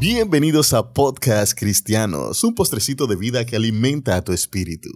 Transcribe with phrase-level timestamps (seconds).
[0.00, 4.90] Bienvenidos a Podcast Cristianos, un postrecito de vida que alimenta a tu espíritu.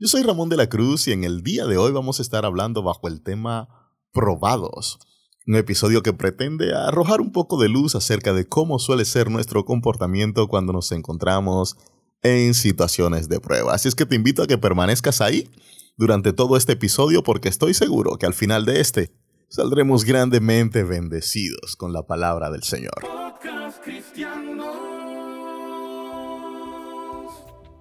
[0.00, 2.44] Yo soy Ramón de la Cruz y en el día de hoy vamos a estar
[2.44, 3.68] hablando bajo el tema
[4.12, 4.98] Probados,
[5.46, 9.64] un episodio que pretende arrojar un poco de luz acerca de cómo suele ser nuestro
[9.64, 11.76] comportamiento cuando nos encontramos
[12.24, 13.74] en situaciones de prueba.
[13.74, 15.48] Así es que te invito a que permanezcas ahí
[15.96, 19.12] durante todo este episodio porque estoy seguro que al final de este
[19.48, 23.11] saldremos grandemente bendecidos con la palabra del Señor.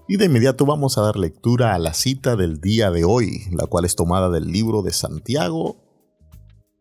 [0.08, 3.68] Y de inmediato vamos a dar lectura a la cita del día de hoy, la
[3.68, 5.78] cual es tomada del libro de Santiago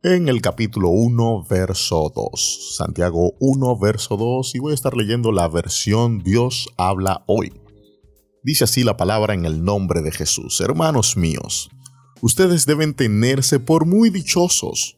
[0.03, 2.77] en el capítulo 1, verso 2.
[2.77, 7.53] Santiago 1, verso 2, y voy a estar leyendo la versión Dios habla hoy.
[8.43, 10.61] Dice así la palabra en el nombre de Jesús.
[10.61, 11.69] Hermanos míos,
[12.23, 14.97] ustedes deben tenerse por muy dichosos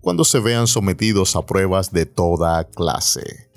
[0.00, 3.47] cuando se vean sometidos a pruebas de toda clase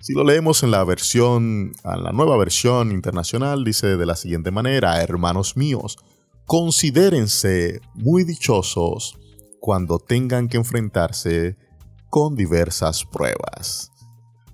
[0.00, 4.50] si lo leemos en la versión, en la nueva versión internacional, dice de la siguiente
[4.50, 5.98] manera, hermanos míos,
[6.46, 9.18] considérense muy dichosos
[9.60, 11.56] cuando tengan que enfrentarse
[12.08, 13.90] con diversas pruebas.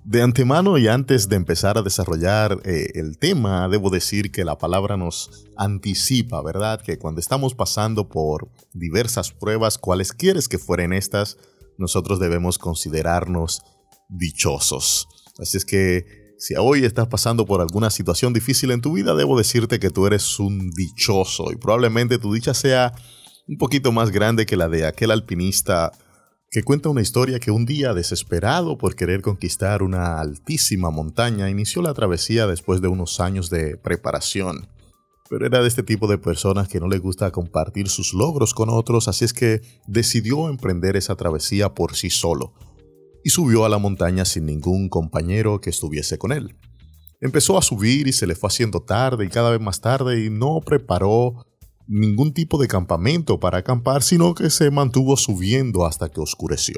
[0.03, 4.57] De antemano y antes de empezar a desarrollar eh, el tema, debo decir que la
[4.57, 6.81] palabra nos anticipa, ¿verdad?
[6.81, 11.37] Que cuando estamos pasando por diversas pruebas, cuales quieres que fueren estas,
[11.77, 13.61] nosotros debemos considerarnos
[14.07, 15.07] dichosos.
[15.39, 16.05] Así es que
[16.37, 20.05] si hoy estás pasando por alguna situación difícil en tu vida, debo decirte que tú
[20.05, 22.93] eres un dichoso y probablemente tu dicha sea
[23.47, 25.91] un poquito más grande que la de aquel alpinista
[26.49, 31.81] que cuenta una historia que un día, desesperado por querer conquistar una altísima montaña, inició
[31.81, 34.69] la travesía después de unos años de preparación.
[35.29, 38.69] Pero era de este tipo de personas que no le gusta compartir sus logros con
[38.69, 42.53] otros, así es que decidió emprender esa travesía por sí solo
[43.27, 46.55] y subió a la montaña sin ningún compañero que estuviese con él.
[47.19, 50.29] Empezó a subir y se le fue haciendo tarde y cada vez más tarde y
[50.29, 51.45] no preparó
[51.87, 56.77] ningún tipo de campamento para acampar, sino que se mantuvo subiendo hasta que oscureció.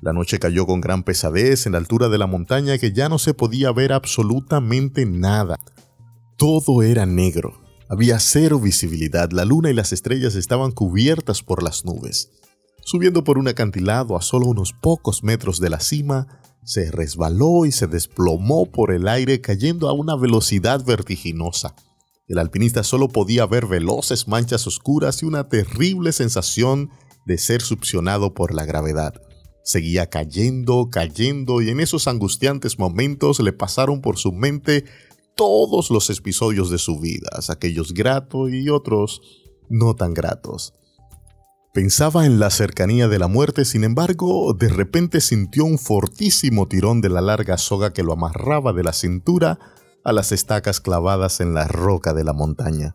[0.00, 3.20] La noche cayó con gran pesadez en la altura de la montaña que ya no
[3.20, 5.60] se podía ver absolutamente nada.
[6.36, 7.54] Todo era negro.
[7.88, 12.32] Había cero visibilidad, la luna y las estrellas estaban cubiertas por las nubes.
[12.88, 17.70] Subiendo por un acantilado a solo unos pocos metros de la cima, se resbaló y
[17.70, 21.74] se desplomó por el aire cayendo a una velocidad vertiginosa.
[22.28, 26.88] El alpinista solo podía ver veloces manchas oscuras y una terrible sensación
[27.26, 29.12] de ser succionado por la gravedad.
[29.62, 34.86] Seguía cayendo, cayendo y en esos angustiantes momentos le pasaron por su mente
[35.36, 39.20] todos los episodios de su vida, aquellos gratos y otros
[39.68, 40.72] no tan gratos.
[41.72, 47.00] Pensaba en la cercanía de la muerte, sin embargo, de repente sintió un fortísimo tirón
[47.00, 49.58] de la larga soga que lo amarraba de la cintura
[50.04, 52.94] a las estacas clavadas en la roca de la montaña.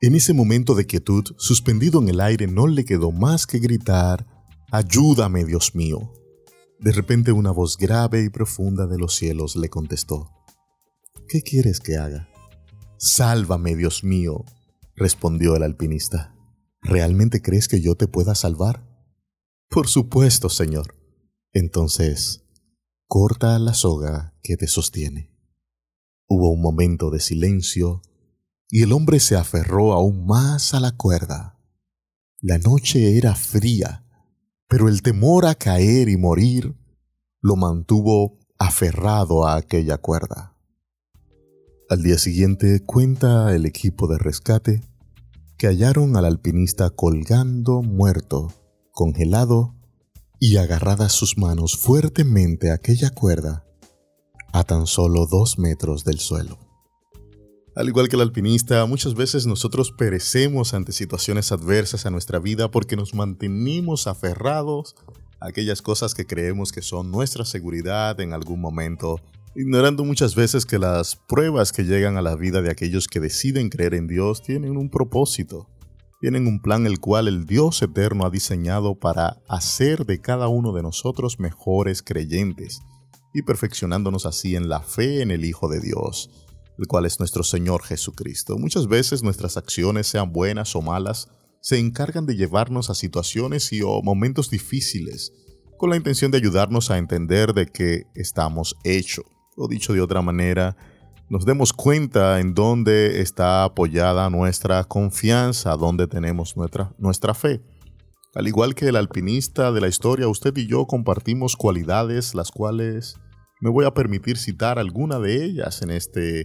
[0.00, 4.26] En ese momento de quietud, suspendido en el aire, no le quedó más que gritar,
[4.70, 6.12] Ayúdame, Dios mío.
[6.78, 10.30] De repente una voz grave y profunda de los cielos le contestó,
[11.28, 12.28] ¿Qué quieres que haga?
[12.98, 14.44] Sálvame, Dios mío,
[14.96, 16.31] respondió el alpinista.
[16.82, 18.84] ¿Realmente crees que yo te pueda salvar?
[19.68, 20.96] Por supuesto, Señor.
[21.52, 22.44] Entonces,
[23.06, 25.30] corta la soga que te sostiene.
[26.28, 28.02] Hubo un momento de silencio
[28.68, 31.58] y el hombre se aferró aún más a la cuerda.
[32.40, 34.04] La noche era fría,
[34.66, 36.74] pero el temor a caer y morir
[37.40, 40.56] lo mantuvo aferrado a aquella cuerda.
[41.88, 44.80] Al día siguiente cuenta el equipo de rescate
[45.66, 48.52] hallaron al alpinista colgando muerto,
[48.90, 49.74] congelado
[50.38, 53.64] y agarradas sus manos fuertemente a aquella cuerda
[54.52, 56.58] a tan solo dos metros del suelo.
[57.74, 62.70] Al igual que el alpinista, muchas veces nosotros perecemos ante situaciones adversas a nuestra vida
[62.70, 64.94] porque nos mantenimos aferrados
[65.40, 69.20] a aquellas cosas que creemos que son nuestra seguridad en algún momento
[69.54, 73.68] ignorando muchas veces que las pruebas que llegan a la vida de aquellos que deciden
[73.68, 75.68] creer en Dios tienen un propósito,
[76.20, 80.72] tienen un plan el cual el Dios eterno ha diseñado para hacer de cada uno
[80.72, 82.80] de nosotros mejores creyentes
[83.34, 86.30] y perfeccionándonos así en la fe en el Hijo de Dios,
[86.78, 88.56] el cual es nuestro Señor Jesucristo.
[88.56, 91.28] Muchas veces nuestras acciones, sean buenas o malas,
[91.60, 95.32] se encargan de llevarnos a situaciones y o momentos difíciles,
[95.76, 99.24] con la intención de ayudarnos a entender de qué estamos hechos
[99.56, 100.76] o dicho de otra manera,
[101.28, 107.62] nos demos cuenta en dónde está apoyada nuestra confianza, dónde tenemos nuestra, nuestra fe.
[108.34, 113.16] Al igual que el alpinista de la historia, usted y yo compartimos cualidades las cuales
[113.60, 116.44] me voy a permitir citar alguna de ellas en este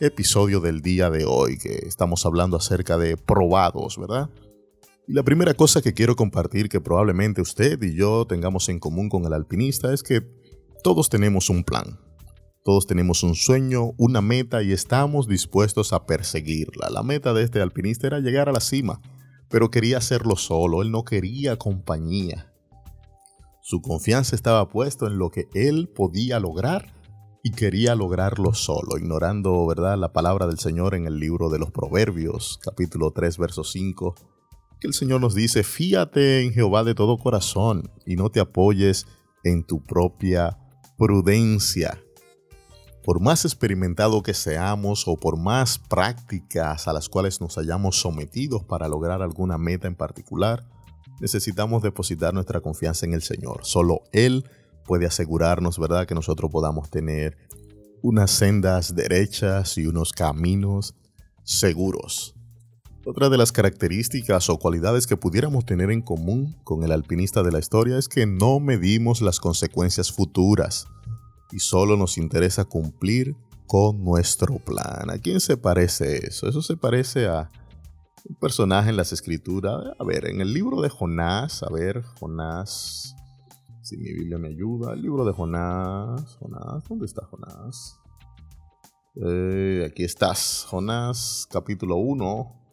[0.00, 4.30] episodio del día de hoy, que estamos hablando acerca de probados, ¿verdad?
[5.08, 9.08] Y la primera cosa que quiero compartir que probablemente usted y yo tengamos en común
[9.08, 10.22] con el alpinista es que
[10.82, 11.98] todos tenemos un plan.
[12.66, 16.90] Todos tenemos un sueño, una meta y estamos dispuestos a perseguirla.
[16.90, 19.00] La meta de este alpinista era llegar a la cima,
[19.48, 22.52] pero quería hacerlo solo, él no quería compañía.
[23.62, 26.92] Su confianza estaba puesta en lo que él podía lograr
[27.44, 31.70] y quería lograrlo solo, ignorando, ¿verdad?, la palabra del Señor en el libro de los
[31.70, 34.16] Proverbios, capítulo 3, verso 5,
[34.80, 39.06] que el Señor nos dice, fíate en Jehová de todo corazón y no te apoyes
[39.44, 40.58] en tu propia
[40.98, 42.02] prudencia.
[43.06, 48.66] Por más experimentado que seamos o por más prácticas a las cuales nos hayamos sometido
[48.66, 50.66] para lograr alguna meta en particular,
[51.20, 53.60] necesitamos depositar nuestra confianza en el Señor.
[53.62, 54.50] Solo Él
[54.84, 57.38] puede asegurarnos, ¿verdad?, que nosotros podamos tener
[58.02, 60.96] unas sendas derechas y unos caminos
[61.44, 62.34] seguros.
[63.04, 67.52] Otra de las características o cualidades que pudiéramos tener en común con el alpinista de
[67.52, 70.88] la historia es que no medimos las consecuencias futuras
[71.52, 75.10] y solo nos interesa cumplir con nuestro plan.
[75.10, 76.48] ¿A quién se parece eso?
[76.48, 77.50] Eso se parece a
[78.28, 79.84] un personaje en las escrituras.
[79.98, 83.14] A ver, en el libro de Jonás, a ver, Jonás,
[83.82, 88.00] si mi Biblia me ayuda, el libro de Jonás, Jonás, ¿dónde está Jonás?
[89.24, 92.66] Eh, aquí estás, Jonás capítulo 1,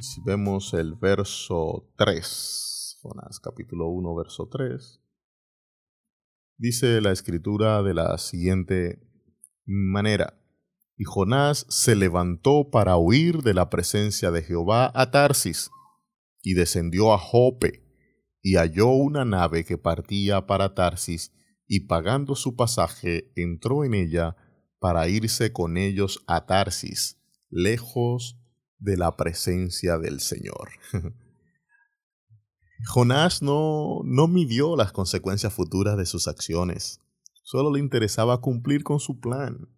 [0.00, 5.00] si vemos el verso 3, Jonás capítulo 1, verso 3,
[6.56, 9.00] dice la escritura de la siguiente
[9.64, 10.40] manera.
[10.96, 15.70] Y Jonás se levantó para huir de la presencia de Jehová a Tarsis,
[16.42, 17.82] y descendió a Jope,
[18.42, 21.32] y halló una nave que partía para Tarsis,
[21.66, 24.36] y pagando su pasaje entró en ella
[24.78, 27.18] para irse con ellos a Tarsis,
[27.48, 28.38] lejos
[28.78, 30.68] de la presencia del Señor.
[32.86, 37.00] Jonás no, no midió las consecuencias futuras de sus acciones,
[37.42, 39.68] solo le interesaba cumplir con su plan.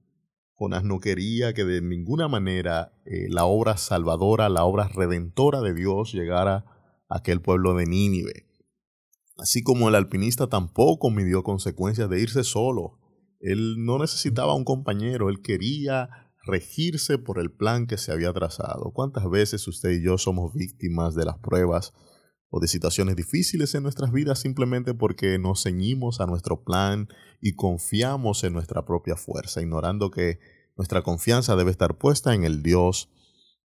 [0.55, 5.75] Jonás no quería que de ninguna manera eh, la obra salvadora, la obra redentora de
[5.75, 6.65] Dios llegara
[7.09, 8.47] a aquel pueblo de Nínive.
[9.39, 12.99] Así como el alpinista tampoco midió consecuencias de irse solo.
[13.39, 16.09] Él no necesitaba un compañero, él quería
[16.47, 18.93] regirse por el plan que se había trazado.
[18.95, 21.93] ¿Cuántas veces usted y yo somos víctimas de las pruebas
[22.49, 27.09] o de situaciones difíciles en nuestras vidas simplemente porque nos ceñimos a nuestro plan
[27.41, 30.39] y confiamos en nuestra propia fuerza, ignorando que
[30.77, 33.11] nuestra confianza debe estar puesta en el Dios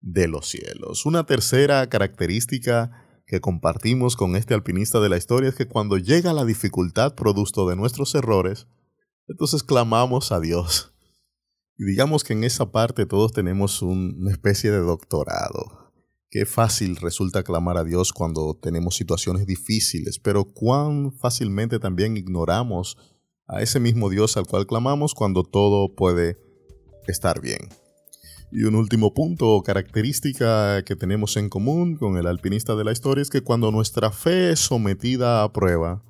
[0.01, 1.05] de los cielos.
[1.05, 6.33] Una tercera característica que compartimos con este alpinista de la historia es que cuando llega
[6.33, 8.67] la dificultad producto de nuestros errores,
[9.27, 10.91] entonces clamamos a Dios
[11.81, 15.80] y digamos que en esa parte todos tenemos una especie de doctorado.
[16.31, 22.95] Qué fácil resulta clamar a Dios cuando tenemos situaciones difíciles, pero cuán fácilmente también ignoramos
[23.49, 26.37] a ese mismo Dios al cual clamamos cuando todo puede
[27.05, 27.67] estar bien.
[28.49, 32.93] Y un último punto o característica que tenemos en común con el alpinista de la
[32.93, 36.01] historia es que cuando nuestra fe es sometida a prueba,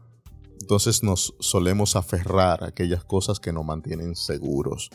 [0.60, 4.92] entonces nos solemos aferrar a aquellas cosas que nos mantienen seguros.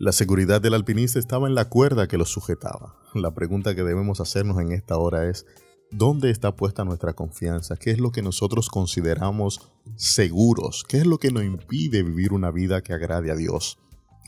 [0.00, 2.96] La seguridad del alpinista estaba en la cuerda que lo sujetaba.
[3.12, 5.44] La pregunta que debemos hacernos en esta hora es,
[5.90, 7.76] ¿dónde está puesta nuestra confianza?
[7.76, 10.84] ¿Qué es lo que nosotros consideramos seguros?
[10.88, 13.78] ¿Qué es lo que nos impide vivir una vida que agrade a Dios?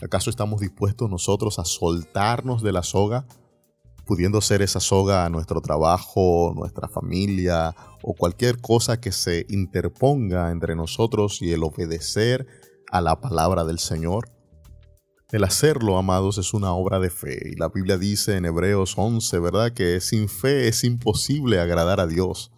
[0.03, 3.25] ¿Acaso estamos dispuestos nosotros a soltarnos de la soga,
[4.05, 10.51] pudiendo ser esa soga a nuestro trabajo, nuestra familia o cualquier cosa que se interponga
[10.51, 12.45] entre nosotros y el obedecer
[12.91, 14.32] a la palabra del Señor?
[15.33, 17.53] El hacerlo, amados, es una obra de fe.
[17.53, 19.73] Y la Biblia dice en Hebreos 11, ¿verdad?
[19.73, 22.51] Que sin fe es imposible agradar a Dios.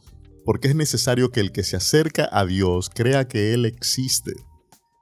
[0.43, 4.33] Porque es necesario que el que se acerca a Dios crea que Él existe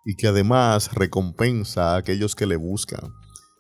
[0.05, 3.11] y que además recompensa a aquellos que le buscan.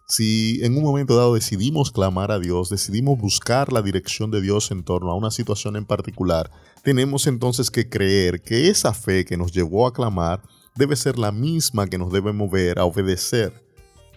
[0.07, 4.69] Si en un momento dado decidimos clamar a Dios, decidimos buscar la dirección de Dios
[4.69, 6.51] en torno a una situación en particular,
[6.83, 10.43] tenemos entonces que creer que esa fe que nos llevó a clamar
[10.75, 13.62] debe ser la misma que nos debe mover a obedecer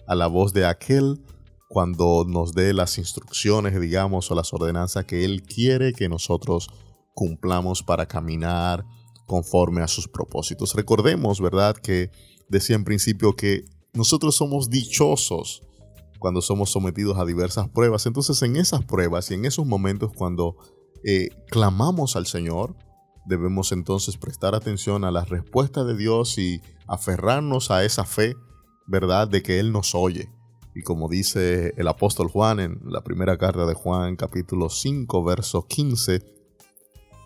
[0.07, 1.21] a la voz de aquel
[1.69, 6.69] cuando nos dé las instrucciones, digamos, o las ordenanzas que Él quiere que nosotros
[7.13, 8.85] cumplamos para caminar
[9.25, 10.73] conforme a sus propósitos.
[10.75, 12.09] Recordemos, ¿verdad?, que
[12.47, 15.63] decía en principio que nosotros somos dichosos
[16.19, 18.05] cuando somos sometidos a diversas pruebas.
[18.05, 20.55] Entonces, en esas pruebas y en esos momentos cuando
[21.03, 22.75] eh, clamamos al Señor,
[23.25, 28.35] debemos entonces prestar atención a la respuesta de Dios y aferrarnos a esa fe,
[28.87, 29.27] ¿verdad?
[29.27, 30.29] De que Él nos oye.
[30.73, 35.67] Y como dice el apóstol Juan en la primera carta de Juan, capítulo 5, verso
[35.67, 36.37] 15,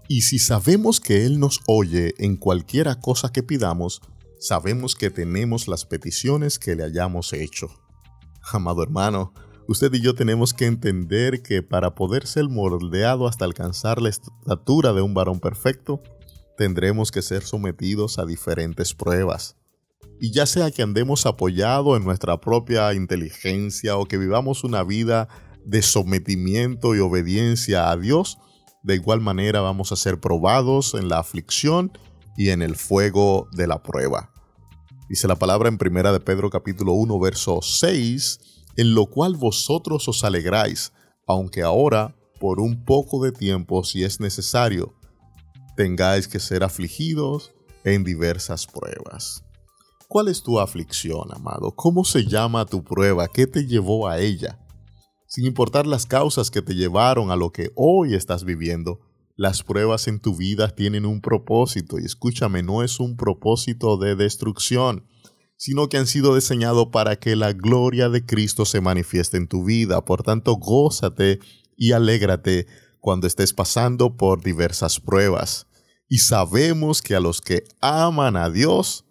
[0.07, 4.01] y si sabemos que Él nos oye en cualquiera cosa que pidamos,
[4.39, 7.69] sabemos que tenemos las peticiones que le hayamos hecho.
[8.51, 9.33] Amado hermano,
[9.67, 14.91] usted y yo tenemos que entender que para poder ser moldeado hasta alcanzar la estatura
[14.91, 16.01] de un varón perfecto,
[16.57, 19.60] tendremos que ser sometidos a diferentes pruebas.
[20.23, 25.27] Y ya sea que andemos apoyados en nuestra propia inteligencia o que vivamos una vida
[25.65, 28.37] de sometimiento y obediencia a Dios,
[28.83, 31.91] de igual manera vamos a ser probados en la aflicción
[32.37, 34.31] y en el fuego de la prueba.
[35.09, 38.39] Dice la palabra en primera de Pedro capítulo 1 verso 6,
[38.77, 40.93] en lo cual vosotros os alegráis,
[41.25, 44.93] aunque ahora, por un poco de tiempo, si es necesario,
[45.75, 49.43] tengáis que ser afligidos en diversas pruebas.
[50.11, 51.71] ¿Cuál es tu aflicción, amado?
[51.73, 53.29] ¿Cómo se llama tu prueba?
[53.29, 54.59] ¿Qué te llevó a ella?
[55.25, 58.99] Sin importar las causas que te llevaron a lo que hoy estás viviendo,
[59.37, 64.17] las pruebas en tu vida tienen un propósito y escúchame, no es un propósito de
[64.17, 65.07] destrucción,
[65.55, 69.63] sino que han sido diseñados para que la gloria de Cristo se manifieste en tu
[69.63, 70.03] vida.
[70.03, 71.39] Por tanto, gózate
[71.77, 72.67] y alégrate
[72.99, 75.67] cuando estés pasando por diversas pruebas.
[76.09, 79.05] Y sabemos que a los que aman a Dios,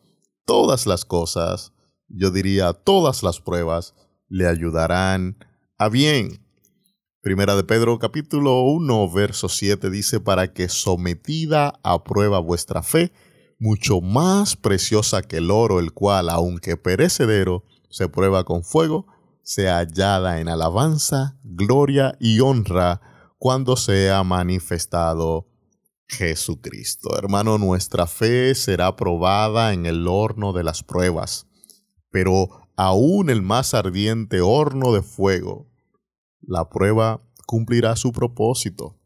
[0.51, 1.73] todas las cosas,
[2.09, 3.95] yo diría todas las pruebas,
[4.29, 5.37] le ayudarán
[5.79, 6.45] a bien.
[7.23, 13.13] Primera de Pedro capítulo 1 verso 7 dice, para que sometida a prueba vuestra fe,
[13.61, 19.07] mucho más preciosa que el oro, el cual, aunque perecedero, se prueba con fuego,
[19.45, 23.01] sea hallada en alabanza, gloria y honra
[23.39, 25.47] cuando sea manifestado
[26.11, 27.17] Jesucristo.
[27.17, 31.47] Hermano, nuestra fe será probada en el horno de las pruebas,
[32.11, 35.71] pero aún el más ardiente horno de fuego
[36.41, 38.99] la prueba cumplirá su propósito.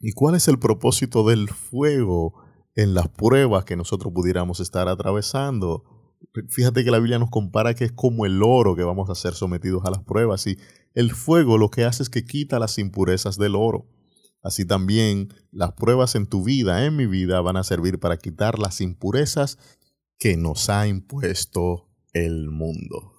[0.00, 2.34] ¿Y cuál es el propósito del fuego
[2.74, 5.84] en las pruebas que nosotros pudiéramos estar atravesando?
[6.48, 9.34] Fíjate que la Biblia nos compara que es como el oro que vamos a ser
[9.34, 10.58] sometidos a las pruebas y
[10.94, 13.86] el fuego lo que hace es que quita las impurezas del oro.
[14.42, 18.58] Así también las pruebas en tu vida, en mi vida, van a servir para quitar
[18.58, 19.58] las impurezas
[20.18, 23.12] que nos ha impuesto el mundo.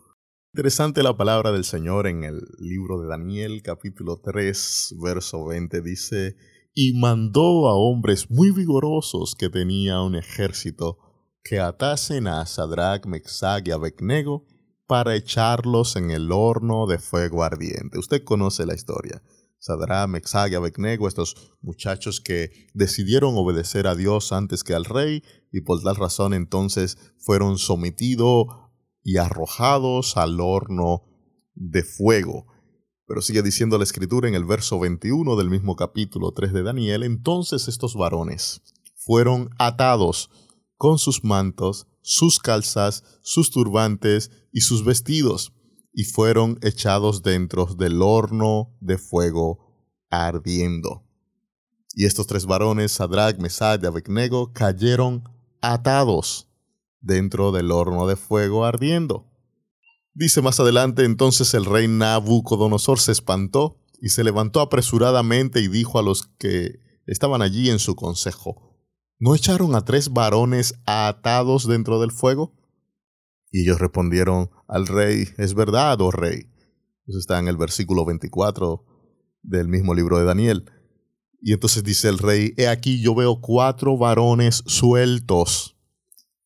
[0.54, 6.36] Interesante la palabra del Señor en el libro de Daniel capítulo 3 verso 20 dice,
[6.74, 10.98] y mandó a hombres muy vigorosos que tenía un ejército
[11.44, 14.46] que atasen a Sadrach, Mexag y Abednego
[14.88, 18.00] para echarlos en el horno de fuego ardiente.
[18.00, 19.22] Usted conoce la historia.
[19.68, 25.24] Sadrach, Mexag y Abednego, estos muchachos que decidieron obedecer a Dios antes que al rey
[25.52, 28.48] y por tal razón entonces fueron sometidos
[29.04, 31.04] y arrojados al horno
[31.54, 32.48] de fuego.
[33.06, 37.04] Pero sigue diciendo la escritura en el verso 21 del mismo capítulo 3 de Daniel,
[37.04, 38.62] entonces estos varones
[38.96, 40.30] fueron atados
[40.76, 45.54] con sus mantos, sus calzas, sus turbantes y sus vestidos,
[45.98, 49.58] y fueron echados dentro del horno de fuego
[50.12, 51.04] ardiendo.
[51.96, 55.24] Y estos tres varones, Sadrach, Mesach y Abednego, cayeron
[55.60, 56.51] atados
[57.01, 59.25] dentro del horno de fuego ardiendo.
[60.13, 65.98] Dice más adelante, entonces el rey Nabucodonosor se espantó y se levantó apresuradamente y dijo
[65.98, 68.77] a los que estaban allí en su consejo,
[69.18, 72.54] ¿no echaron a tres varones atados dentro del fuego?
[73.51, 76.50] Y ellos respondieron al rey, es verdad, oh rey.
[77.08, 78.86] Eso está en el versículo 24
[79.42, 80.70] del mismo libro de Daniel.
[81.42, 85.77] Y entonces dice el rey, he aquí yo veo cuatro varones sueltos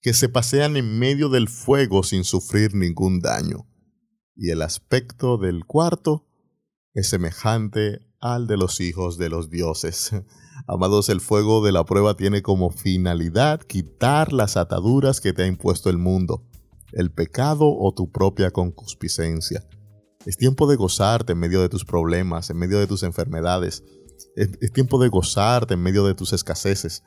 [0.01, 3.67] que se pasean en medio del fuego sin sufrir ningún daño,
[4.35, 6.27] y el aspecto del cuarto
[6.93, 10.11] es semejante al de los hijos de los dioses.
[10.67, 15.47] Amados, el fuego de la prueba tiene como finalidad quitar las ataduras que te ha
[15.47, 16.47] impuesto el mundo,
[16.93, 19.65] el pecado o tu propia concupiscencia.
[20.25, 23.83] Es tiempo de gozarte en medio de tus problemas, en medio de tus enfermedades.
[24.35, 27.03] Es, tiempo de gozarte en medio de tus escaseces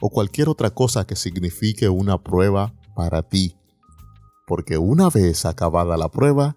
[0.00, 3.56] o cualquier otra cosa que signifique una prueba para ti.
[4.46, 6.56] Porque una vez acabada la prueba,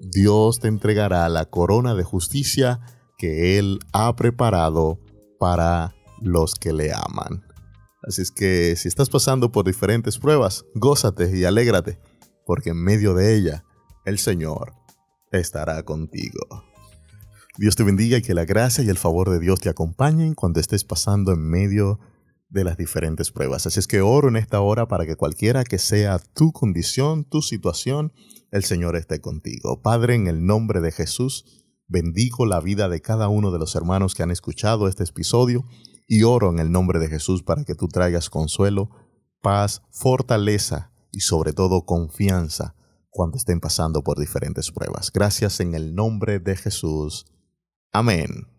[0.00, 2.80] Dios te entregará la corona de justicia
[3.16, 5.00] que Él ha preparado
[5.38, 7.44] para los que le aman.
[8.02, 11.98] Así es que si estás pasando por diferentes pruebas, gózate y alégrate,
[12.48, 13.62] porque en medio de ella
[14.06, 14.72] el Señor
[15.32, 16.64] estará contigo.
[17.58, 20.58] Dios te bendiga y que la gracia y el favor de Dios te acompañen cuando
[20.58, 22.00] estés pasando en medio
[22.48, 23.66] de las diferentes pruebas.
[23.66, 27.42] Así es que oro en esta hora para que cualquiera que sea tu condición, tu
[27.42, 28.14] situación,
[28.50, 29.82] el Señor esté contigo.
[29.82, 34.14] Padre, en el nombre de Jesús, bendigo la vida de cada uno de los hermanos
[34.14, 35.66] que han escuchado este episodio
[36.06, 38.88] y oro en el nombre de Jesús para que tú traigas consuelo,
[39.42, 42.74] paz, fortaleza y sobre todo confianza
[43.10, 45.10] cuando estén pasando por diferentes pruebas.
[45.12, 47.26] Gracias en el nombre de Jesús.
[47.92, 48.57] Amén.